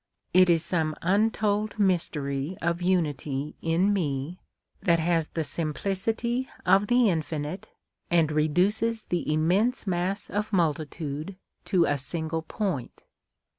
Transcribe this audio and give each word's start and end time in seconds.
It 0.33 0.49
is 0.49 0.65
some 0.65 0.95
untold 1.03 1.77
mystery 1.77 2.57
of 2.59 2.81
unity 2.81 3.55
in 3.61 3.93
me, 3.93 4.39
that 4.81 4.97
has 4.97 5.27
the 5.27 5.43
simplicity 5.43 6.49
of 6.65 6.87
the 6.87 7.07
infinite 7.11 7.69
and 8.09 8.31
reduces 8.31 9.03
the 9.03 9.31
immense 9.31 9.85
mass 9.85 10.27
of 10.27 10.51
multitude 10.51 11.35
to 11.65 11.85
a 11.85 11.99
single 11.99 12.41
point. 12.41 13.03